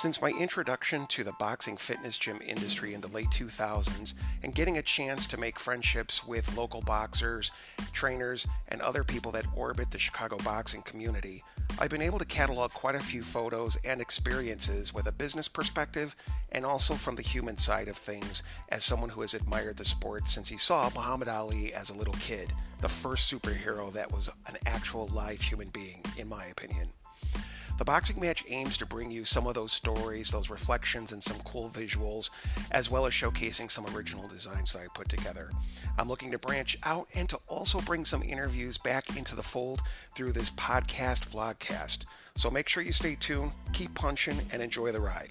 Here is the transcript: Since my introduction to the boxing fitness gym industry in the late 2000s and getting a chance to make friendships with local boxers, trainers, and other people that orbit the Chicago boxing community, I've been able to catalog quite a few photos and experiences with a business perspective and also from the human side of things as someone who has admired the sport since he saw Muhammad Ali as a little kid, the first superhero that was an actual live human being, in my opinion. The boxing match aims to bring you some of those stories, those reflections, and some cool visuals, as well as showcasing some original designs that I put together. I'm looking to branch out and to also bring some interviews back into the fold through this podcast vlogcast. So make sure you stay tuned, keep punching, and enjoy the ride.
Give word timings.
Since 0.00 0.22
my 0.22 0.30
introduction 0.30 1.06
to 1.08 1.24
the 1.24 1.32
boxing 1.32 1.76
fitness 1.76 2.16
gym 2.16 2.40
industry 2.42 2.94
in 2.94 3.02
the 3.02 3.08
late 3.08 3.28
2000s 3.28 4.14
and 4.42 4.54
getting 4.54 4.78
a 4.78 4.82
chance 4.82 5.26
to 5.26 5.38
make 5.38 5.58
friendships 5.58 6.26
with 6.26 6.56
local 6.56 6.80
boxers, 6.80 7.52
trainers, 7.92 8.48
and 8.68 8.80
other 8.80 9.04
people 9.04 9.30
that 9.32 9.44
orbit 9.54 9.90
the 9.90 9.98
Chicago 9.98 10.38
boxing 10.38 10.80
community, 10.80 11.44
I've 11.78 11.90
been 11.90 12.00
able 12.00 12.18
to 12.18 12.24
catalog 12.24 12.70
quite 12.70 12.94
a 12.94 12.98
few 12.98 13.22
photos 13.22 13.76
and 13.84 14.00
experiences 14.00 14.94
with 14.94 15.06
a 15.06 15.12
business 15.12 15.48
perspective 15.48 16.16
and 16.50 16.64
also 16.64 16.94
from 16.94 17.16
the 17.16 17.20
human 17.20 17.58
side 17.58 17.88
of 17.88 17.96
things 17.98 18.42
as 18.70 18.82
someone 18.86 19.10
who 19.10 19.20
has 19.20 19.34
admired 19.34 19.76
the 19.76 19.84
sport 19.84 20.28
since 20.28 20.48
he 20.48 20.56
saw 20.56 20.88
Muhammad 20.94 21.28
Ali 21.28 21.74
as 21.74 21.90
a 21.90 21.94
little 21.94 22.14
kid, 22.14 22.54
the 22.80 22.88
first 22.88 23.30
superhero 23.30 23.92
that 23.92 24.10
was 24.10 24.30
an 24.46 24.56
actual 24.64 25.08
live 25.08 25.42
human 25.42 25.68
being, 25.68 26.02
in 26.16 26.26
my 26.26 26.46
opinion. 26.46 26.88
The 27.80 27.86
boxing 27.86 28.20
match 28.20 28.44
aims 28.46 28.76
to 28.76 28.84
bring 28.84 29.10
you 29.10 29.24
some 29.24 29.46
of 29.46 29.54
those 29.54 29.72
stories, 29.72 30.30
those 30.30 30.50
reflections, 30.50 31.12
and 31.12 31.22
some 31.22 31.38
cool 31.46 31.70
visuals, 31.70 32.28
as 32.72 32.90
well 32.90 33.06
as 33.06 33.14
showcasing 33.14 33.70
some 33.70 33.86
original 33.96 34.28
designs 34.28 34.74
that 34.74 34.82
I 34.82 34.88
put 34.94 35.08
together. 35.08 35.50
I'm 35.96 36.06
looking 36.06 36.30
to 36.32 36.38
branch 36.38 36.76
out 36.82 37.08
and 37.14 37.26
to 37.30 37.38
also 37.48 37.80
bring 37.80 38.04
some 38.04 38.22
interviews 38.22 38.76
back 38.76 39.16
into 39.16 39.34
the 39.34 39.42
fold 39.42 39.80
through 40.14 40.32
this 40.32 40.50
podcast 40.50 41.30
vlogcast. 41.30 42.04
So 42.36 42.50
make 42.50 42.68
sure 42.68 42.82
you 42.82 42.92
stay 42.92 43.14
tuned, 43.14 43.52
keep 43.72 43.94
punching, 43.94 44.38
and 44.52 44.60
enjoy 44.60 44.92
the 44.92 45.00
ride. 45.00 45.30